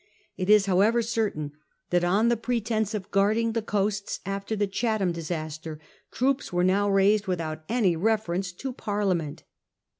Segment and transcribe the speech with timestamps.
[0.35, 1.51] It is however certain
[1.91, 7.27] that, on pretence of guarding the coasts after the Chatham disaster, troops were now raised
[7.27, 9.43] without any reference to Parliament.